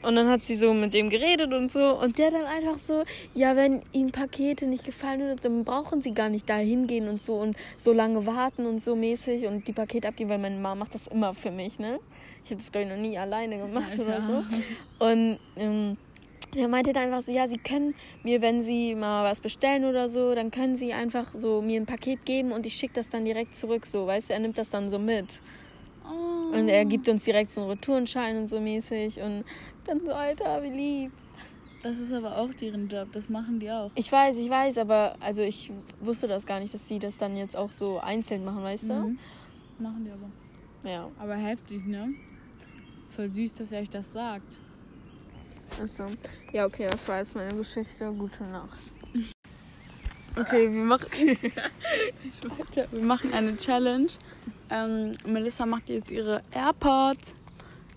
und 0.02 0.16
dann 0.16 0.28
hat 0.28 0.44
sie 0.44 0.56
so 0.56 0.72
mit 0.74 0.94
dem 0.94 1.10
geredet 1.10 1.52
und 1.52 1.70
so. 1.70 1.98
Und 1.98 2.18
der 2.18 2.30
dann 2.30 2.44
einfach 2.44 2.78
so, 2.78 3.04
ja, 3.34 3.56
wenn 3.56 3.82
ihnen 3.92 4.12
Pakete 4.12 4.66
nicht 4.66 4.84
gefallen 4.84 5.22
oder 5.22 5.36
dann 5.36 5.64
brauchen 5.64 6.02
sie 6.02 6.12
gar 6.12 6.28
nicht 6.28 6.48
da 6.48 6.56
hingehen 6.56 7.08
und 7.08 7.22
so 7.22 7.34
und 7.34 7.56
so 7.76 7.92
lange 7.92 8.26
warten 8.26 8.66
und 8.66 8.82
so 8.82 8.96
mäßig 8.96 9.46
und 9.46 9.66
die 9.68 9.72
Pakete 9.72 10.08
abgeben, 10.08 10.30
weil 10.30 10.38
meine 10.38 10.56
Mama 10.56 10.76
macht 10.76 10.94
das 10.94 11.06
immer 11.06 11.34
für 11.34 11.50
mich, 11.50 11.78
ne? 11.78 12.00
Ich 12.44 12.50
habe 12.50 12.56
das, 12.56 12.72
glaube 12.72 12.86
ich, 12.86 12.92
noch 12.92 13.00
nie 13.00 13.16
alleine 13.16 13.58
gemacht 13.58 13.98
oder 13.98 14.14
Alter. 14.14 14.44
so. 14.98 15.06
Und 15.06 15.38
ähm, 15.56 15.96
er 16.54 16.68
meinte 16.68 16.92
dann 16.92 17.04
einfach 17.04 17.22
so, 17.22 17.32
ja, 17.32 17.48
sie 17.48 17.56
können 17.56 17.94
mir, 18.24 18.42
wenn 18.42 18.62
sie 18.62 18.94
mal 18.94 19.24
was 19.24 19.40
bestellen 19.40 19.84
oder 19.84 20.08
so, 20.08 20.34
dann 20.34 20.50
können 20.50 20.76
sie 20.76 20.92
einfach 20.92 21.32
so 21.32 21.62
mir 21.62 21.80
ein 21.80 21.86
Paket 21.86 22.26
geben 22.26 22.52
und 22.52 22.66
ich 22.66 22.74
schicke 22.74 22.94
das 22.94 23.08
dann 23.08 23.24
direkt 23.24 23.54
zurück, 23.54 23.86
so, 23.86 24.06
weißt 24.06 24.30
du, 24.30 24.34
er 24.34 24.40
nimmt 24.40 24.58
das 24.58 24.68
dann 24.68 24.90
so 24.90 24.98
mit. 24.98 25.40
Oh. 26.04 26.56
Und 26.56 26.68
er 26.68 26.84
gibt 26.84 27.08
uns 27.08 27.24
direkt 27.24 27.50
so 27.50 27.62
einen 27.62 27.70
Retourenschein 27.70 28.36
und 28.36 28.48
so 28.48 28.60
mäßig 28.60 29.20
und 29.20 29.44
dann 29.84 30.04
so, 30.04 30.12
Alter, 30.12 30.62
wie 30.62 30.70
lieb. 30.70 31.12
Das 31.82 31.98
ist 31.98 32.12
aber 32.12 32.36
auch 32.38 32.52
deren 32.54 32.86
Job, 32.88 33.08
das 33.12 33.28
machen 33.28 33.58
die 33.58 33.70
auch. 33.70 33.90
Ich 33.96 34.10
weiß, 34.12 34.36
ich 34.36 34.48
weiß, 34.48 34.78
aber 34.78 35.16
also 35.18 35.42
ich 35.42 35.72
wusste 36.00 36.28
das 36.28 36.46
gar 36.46 36.60
nicht, 36.60 36.72
dass 36.72 36.86
sie 36.86 37.00
das 37.00 37.18
dann 37.18 37.36
jetzt 37.36 37.56
auch 37.56 37.72
so 37.72 37.98
einzeln 37.98 38.44
machen, 38.44 38.62
weißt 38.62 38.90
du? 38.90 38.94
Mhm. 38.94 39.18
Machen 39.78 40.04
die 40.04 40.10
aber. 40.12 40.30
Ja, 40.88 41.08
Aber 41.18 41.34
heftig, 41.36 41.84
ne? 41.86 42.14
Voll 43.10 43.30
süß, 43.30 43.54
dass 43.54 43.72
er 43.72 43.82
euch 43.82 43.90
das 43.90 44.12
sagt. 44.12 44.46
also. 45.80 46.06
Ja, 46.52 46.66
okay, 46.66 46.86
das 46.90 47.06
war 47.08 47.18
jetzt 47.18 47.34
meine 47.34 47.54
Geschichte. 47.56 48.12
Gute 48.12 48.44
Nacht. 48.44 48.78
Okay, 50.34 50.72
wir 50.72 50.84
machen, 50.84 51.10
wir 52.90 53.04
machen 53.04 53.34
eine 53.34 53.54
Challenge. 53.54 54.06
Ähm, 54.72 55.16
Melissa 55.26 55.66
macht 55.66 55.90
jetzt 55.90 56.10
ihre 56.10 56.42
AirPods. 56.50 57.34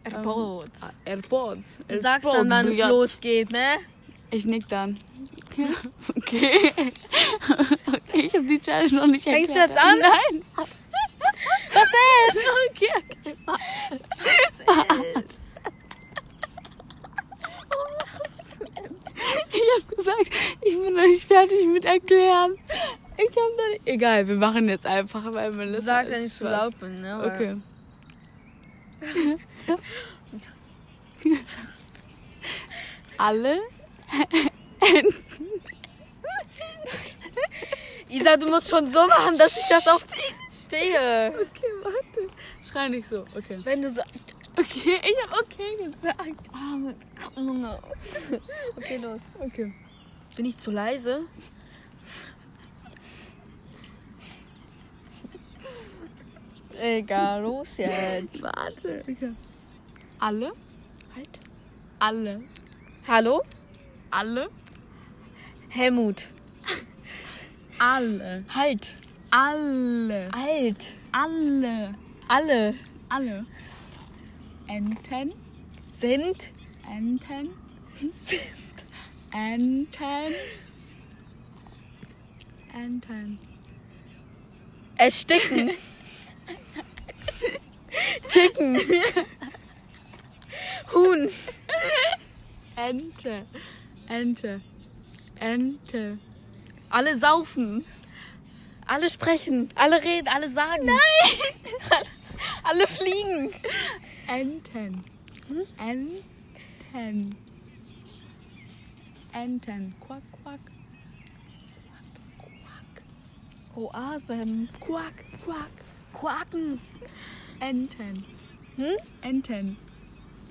AirPods. 0.04 0.82
Ah, 0.82 0.92
AirPods. 1.06 1.64
Du 1.88 1.98
sagst 1.98 2.28
dann, 2.28 2.50
wann 2.50 2.68
es 2.68 2.78
losgeht, 2.80 3.50
ne? 3.52 3.78
Ich 4.30 4.46
nick 4.46 4.68
dann. 4.68 4.98
Okay. 6.18 6.74
Ich 8.12 8.34
habe 8.34 8.44
die 8.46 8.60
Challenge 8.60 8.94
noch 8.94 9.08
nicht 9.08 9.24
Fängst 9.24 9.56
du 9.56 9.60
erklärt. 9.60 9.70
jetzt 9.70 9.82
an? 9.82 10.00
Nein. 10.00 10.44
Was 11.74 11.84
ist? 12.36 12.46
Okay, 12.72 12.90
okay. 13.22 13.36
warte. 13.46 15.24
Ich 19.50 19.84
habe 19.84 19.96
gesagt, 19.96 20.58
ich 20.62 20.76
bin 20.76 20.94
noch 20.94 21.04
nicht 21.04 21.26
fertig 21.28 21.68
mit 21.68 21.86
erklären. 21.86 22.58
Ich 23.18 23.30
habe 23.30 23.56
noch 23.58 23.70
nicht... 23.72 23.82
Egal, 23.86 24.28
wir 24.28 24.36
machen 24.36 24.68
jetzt 24.70 24.86
einfach, 24.86 25.34
weil 25.34 25.52
Du 25.52 25.58
Melissa... 25.58 25.86
sagst 25.86 26.12
ja 26.12 26.20
nicht 26.20 26.34
zu 26.34 26.46
laut 26.50 26.78
bin, 26.80 27.02
ne? 27.02 27.18
Weil- 27.20 27.32
Okay. 27.36 27.58
Alle 33.18 33.60
Isa, 38.10 38.38
du 38.38 38.48
musst 38.48 38.70
schon 38.70 38.88
so 38.88 39.06
machen, 39.08 39.38
dass 39.38 39.58
ich 39.58 39.68
das 39.70 39.88
auch 39.88 40.02
stehe. 40.52 41.30
Okay, 41.34 41.72
warte. 41.84 42.30
Schrei 42.70 42.90
nicht 42.90 43.08
so. 43.10 43.26
Okay. 43.36 43.60
Wenn 43.64 43.82
du 43.82 43.90
so. 43.90 44.02
Okay, 44.58 44.96
ich 45.04 45.30
habe 45.32 45.44
okay 45.44 45.76
gesagt. 45.84 46.20
Ah, 46.54 46.78
Junge. 47.36 47.78
Okay, 48.78 48.98
los. 48.98 49.22
Okay. 49.40 49.74
Bin 50.36 50.46
ich 50.46 50.58
zu 50.58 50.72
leise? 50.72 51.26
Egal, 56.82 57.42
los 57.42 57.78
jetzt. 57.78 58.42
Warte. 58.42 59.04
Okay. 59.08 59.32
Alle? 60.20 60.52
Halt. 61.16 61.40
Alle. 62.00 62.44
Hallo? 63.08 63.42
Alle? 64.12 64.50
Helmut. 65.70 66.28
Alle. 67.78 68.44
Halt. 68.54 68.94
Alle. 69.32 70.30
Alt. 70.32 70.94
Alle. 71.12 71.96
Alle. 72.28 72.76
Alle. 73.10 73.46
Enten. 74.68 75.34
Sind. 75.94 76.52
Enten. 76.90 77.50
Enten. 79.32 80.36
Enten. 82.74 83.40
Ersticken. 84.98 85.72
Chicken. 88.36 88.76
Huhn. 90.94 91.30
Ente. 92.76 93.46
Ente. 94.10 94.62
Ente. 95.40 96.18
Alle 96.90 97.16
saufen. 97.16 97.86
Alle 98.88 99.08
sprechen. 99.08 99.70
Alle 99.76 100.04
reden. 100.04 100.28
Alle 100.28 100.50
sagen. 100.50 100.86
Nein. 100.86 100.98
Alle 102.64 102.88
fliegen. 102.88 103.54
Enten. 104.28 105.06
Enten. 105.78 107.36
Enten. 109.32 109.96
Quack, 110.02 110.24
quack. 110.44 110.60
Quack. 112.66 113.04
Oasen. 113.78 114.68
Quack, 114.82 115.24
quack. 115.42 115.72
Quaken. 116.12 116.82
Enten. 117.60 118.26
Hm? 118.76 118.98
Enten. 119.22 119.78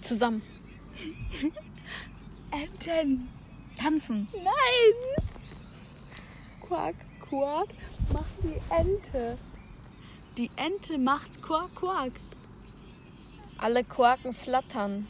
Zusammen. 0.00 0.42
Enten. 2.50 3.28
Tanzen. 3.76 4.28
Nein! 4.32 5.24
Quack, 6.60 6.94
quack, 7.20 7.68
macht 8.12 8.42
die 8.42 8.60
Ente. 8.70 9.36
Die 10.38 10.50
Ente 10.56 10.98
macht 10.98 11.42
quack, 11.42 11.74
quack. 11.74 12.12
Alle 13.58 13.84
Quaken 13.84 14.32
flattern. 14.32 15.06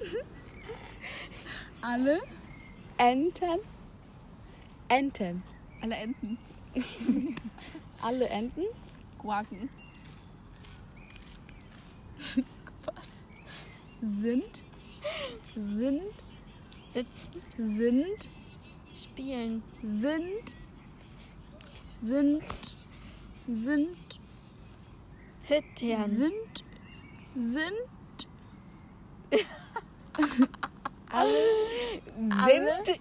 Alle 1.80 2.20
Enten. 2.98 3.60
Enten. 4.88 5.42
Alle 5.80 5.96
Enten. 5.96 6.38
Alle 8.00 8.28
Enten 8.28 8.64
Quaken. 9.18 9.68
Sind, 14.00 14.62
sind, 15.54 16.02
Sitzen. 16.90 17.42
sind, 17.56 18.28
Spielen. 18.98 19.62
sind, 19.82 20.54
sind, 22.02 22.76
sind, 23.46 24.20
Zittern. 25.42 26.16
sind, 26.16 26.64
sind. 27.36 27.72
Alle 31.10 32.02
Sind. 32.16 33.00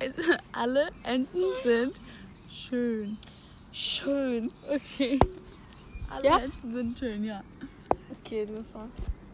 Alle 0.52 0.88
Enten 1.02 1.42
sind 1.62 1.94
schön. 2.50 3.18
Schön. 3.72 4.50
Okay. 4.68 5.18
Alle 6.08 6.24
Ja? 6.24 6.38
Enten 6.38 6.72
sind 6.72 6.98
schön, 6.98 7.24
ja. 7.24 7.42
Das 8.30 8.74
war. 8.74 8.86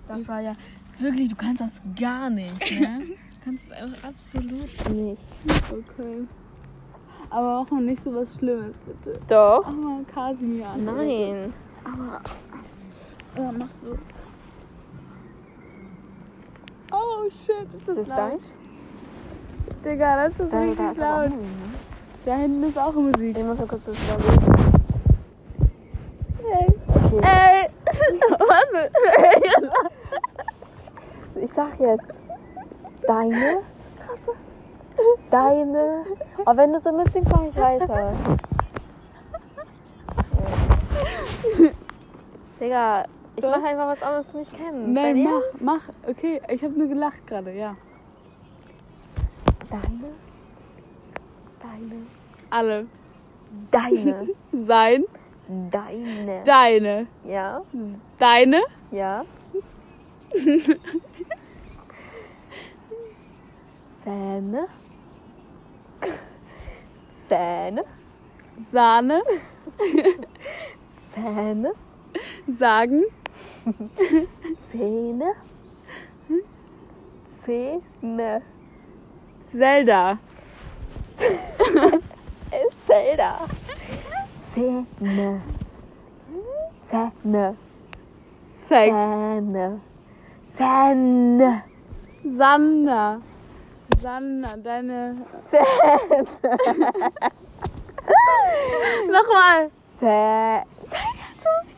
Das 0.09 0.29
war 0.29 0.41
ja. 0.41 0.55
Wirklich, 0.99 1.29
du 1.29 1.37
kannst 1.37 1.61
das 1.61 1.81
gar 2.01 2.31
nicht, 2.31 2.81
ne? 2.81 3.01
Du 3.09 3.45
kannst 3.45 3.67
es 3.67 3.73
einfach 3.73 4.09
absolut 4.09 4.91
nicht. 4.91 5.23
Okay. 5.71 6.27
Aber 7.29 7.63
mach 7.63 7.71
mal 7.71 7.83
nicht 7.83 8.03
so 8.03 8.15
was 8.15 8.37
Schlimmes, 8.37 8.77
bitte. 8.81 9.21
Doch. 9.29 9.65
Mach 9.67 9.73
mal 9.75 10.05
Kasimir 10.05 10.67
an. 10.69 10.85
Nein. 10.85 11.53
Aber. 11.85 12.21
Oh, 13.37 13.53
mach 13.57 13.69
so. 13.83 13.99
Oh 16.93 17.29
shit, 17.29 17.67
ist 17.77 17.87
das, 17.89 17.97
Das 17.97 17.99
ist 17.99 18.09
laut? 18.09 18.41
Digga, 19.85 20.29
das 20.29 20.41
ist 20.41 20.53
Da, 20.53 20.61
richtig 20.61 20.79
da 20.79 20.91
aber 20.91 21.25
laut. 21.29 21.33
auch 21.33 21.37
Da 22.25 22.37
hinten 22.37 22.63
ist 22.65 22.79
auch 22.79 22.95
Musik. 22.95 23.37
Ich 23.37 23.45
muss 23.45 23.59
mal 23.59 23.67
kurz 23.67 23.85
das 23.85 23.99
überlegen. 24.03 24.53
Hey. 26.49 26.67
Okay. 26.89 27.21
Ey! 27.23 27.71
Was? 28.77 28.91
Ich 31.43 31.51
sag 31.55 31.79
jetzt. 31.79 32.07
Deine. 33.07 33.59
Deine. 35.31 36.05
Aber 36.47 36.57
wenn 36.57 36.73
du 36.73 36.81
so 36.81 36.93
mitsingst, 36.93 37.31
mach 37.31 37.43
ich 37.43 37.57
weiter. 37.57 38.15
Digga, 42.61 43.05
ich 43.37 43.43
mach 43.43 43.63
einfach 43.63 43.89
was 43.89 44.03
anderes, 44.03 44.25
was 44.25 44.33
du 44.33 44.39
nicht 44.39 44.53
kennst. 44.55 44.89
Nein, 44.89 45.25
mach, 45.25 45.33
Ernst? 45.33 45.61
mach. 45.63 45.83
Okay, 46.09 46.41
ich 46.49 46.65
habe 46.65 46.73
nur 46.73 46.89
gelacht 46.89 47.27
gerade, 47.27 47.53
ja. 47.53 47.77
Deine. 49.69 50.15
Deine. 51.61 52.07
Alle. 52.49 52.87
Deine. 53.71 54.29
Sein. 54.53 55.05
Deine. 55.49 56.43
Deine. 56.45 57.07
Ja. 57.25 57.63
Deine. 58.19 58.63
Ja. 58.91 59.25
Zähne. 64.03 64.67
Zähne. 67.29 67.85
Sahne. 68.73 69.23
Zähne. 71.15 71.73
Sagen. 72.59 73.05
Zähne. 74.73 75.35
Zähne. 77.45 78.43
Zelda. 79.53 80.19
Zelda. 82.87 83.39
Zähne. 84.57 85.41
Zähne. 86.91 87.57
Sex. 88.53 88.91
Zähne. 88.91 89.81
Zähne. 90.55 91.63
Sander. 92.25 93.21
Sander, 94.01 94.57
deine. 94.57 95.17
Nochmal. 99.13 99.71
Zähne. 100.01 100.65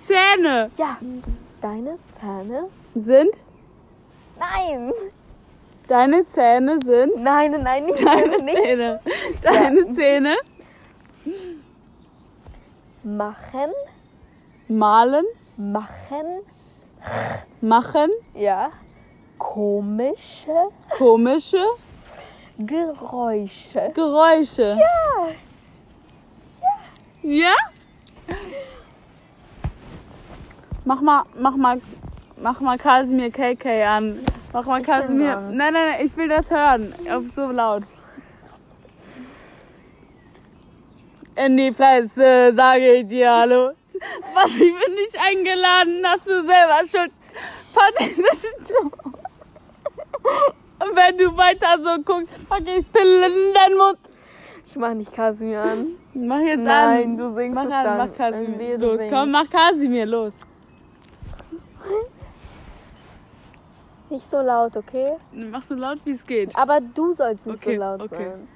Zähne 0.06 0.70
Ja. 0.76 0.98
Deine 1.60 1.98
Zähne? 2.20 2.68
sind. 2.94 3.34
Nein. 4.38 4.92
Deine 5.88 6.28
Zähne 6.28 6.78
sind. 6.84 7.20
Nein, 7.24 7.60
nein, 7.60 7.86
nicht. 7.86 8.06
Deine. 8.06 8.38
Zähne. 8.46 9.00
Deine 9.42 9.94
Zähne. 9.94 10.36
Machen. 13.16 13.72
Malen. 14.68 15.24
Machen. 15.56 16.42
Machen. 17.62 18.10
Ja. 18.34 18.68
Komische 19.38 20.68
Komische 20.90 21.64
Geräusche. 22.58 23.92
Geräusche. 23.94 24.78
Ja? 27.22 27.54
Mach 30.84 31.00
mal, 31.00 31.22
mach 31.34 31.56
mal, 31.56 31.80
mach 32.36 32.60
mal 32.60 32.76
Kasimir 32.76 33.30
KK 33.30 33.84
an. 33.84 34.18
Mach 34.52 34.66
mal 34.66 34.82
Kasimir. 34.82 35.32
dran. 35.32 35.56
Nein, 35.56 35.72
nein, 35.72 35.86
nein, 35.92 36.04
ich 36.04 36.14
will 36.14 36.28
das 36.28 36.50
hören. 36.50 36.92
Auf 37.10 37.24
so 37.32 37.50
laut. 37.50 37.84
In 41.44 41.56
die 41.56 41.72
Fresse, 41.72 42.52
sage 42.54 42.94
ich 42.96 43.06
dir 43.06 43.30
Hallo. 43.30 43.70
Was, 44.34 44.50
ich 44.50 44.58
bin 44.58 44.94
nicht 44.94 45.16
eingeladen, 45.20 46.02
hast 46.06 46.26
du 46.26 46.42
selber 46.44 46.84
so. 46.84 46.98
Und 50.80 50.96
wenn 50.96 51.18
du 51.18 51.36
weiter 51.36 51.76
so 51.82 52.02
guckst, 52.02 52.48
pack 52.48 52.62
ich 52.66 52.90
Pillen 52.92 53.32
in 53.48 53.54
deinen 53.54 53.76
Mund. 53.76 53.98
Ich 54.66 54.76
mach 54.76 54.94
nicht 54.94 55.12
Kasimir 55.12 55.60
an. 55.62 55.96
Mach 56.14 56.40
jetzt 56.40 56.60
Nein, 56.62 57.02
an. 57.10 57.16
du 57.16 57.34
singst 57.34 57.54
mach 57.54 57.64
es 57.64 57.72
an, 57.72 57.84
dann. 57.84 57.98
mach 57.98 58.14
Kasimir. 58.16 58.78
Los, 58.78 58.98
singst. 58.98 59.14
komm, 59.14 59.30
mach 59.30 59.50
Kasimir, 59.50 60.06
los. 60.06 60.32
Nicht 64.10 64.30
so 64.30 64.40
laut, 64.40 64.76
okay? 64.76 65.16
Mach 65.32 65.62
so 65.62 65.74
laut, 65.74 65.98
wie 66.04 66.12
es 66.12 66.26
geht. 66.26 66.56
Aber 66.56 66.80
du 66.80 67.14
sollst 67.14 67.46
nicht 67.46 67.62
Okay, 67.62 67.74
so 67.76 67.80
laut 67.80 68.02
okay. 68.02 68.24
sein. 68.30 68.48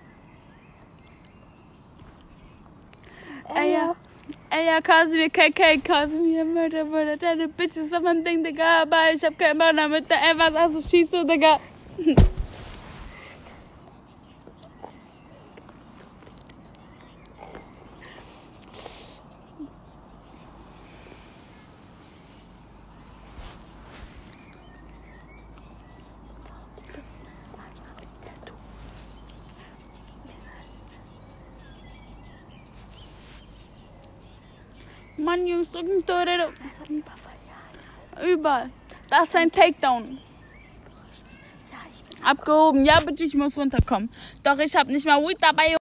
Ja. 3.55 3.95
Ey, 4.51 4.67
ja, 4.67 4.81
Kasimir, 4.81 5.31
KK, 5.31 5.83
Kasimir, 5.83 6.45
Mörder, 6.45 6.85
Mörder, 6.85 7.17
deine 7.17 7.49
Bitches 7.49 7.93
auf 7.93 8.03
meinem 8.03 8.25
Ding, 8.25 8.45
Digga, 8.45 8.83
aber 8.83 9.13
ich 9.15 9.23
hab 9.25 9.39
keinen 9.39 9.59
Bock 9.59 9.73
damit, 9.77 10.11
da 10.11 10.15
ey, 10.15 10.39
was 10.39 10.73
du, 10.73 10.89
schießt 10.89 11.13
du, 11.13 11.25
Digga. 11.25 11.59
Mann, 35.33 35.47
Jungs, 35.47 35.73
drücken 35.73 36.05
Torero. 36.05 36.51
Überall. 38.23 38.71
Das 39.09 39.29
ist 39.29 39.37
ein 39.37 39.51
Takedown. 39.51 40.19
Abgehoben. 42.23 42.85
Ja, 42.85 43.01
bitte, 43.01 43.25
ich 43.25 43.35
muss 43.35 43.57
runterkommen. 43.57 44.11
Doch 44.43 44.59
ich 44.59 44.77
hab 44.77 44.89
nicht 44.89 45.07
mal 45.07 45.23
Weed 45.23 45.39
dabei. 45.41 45.71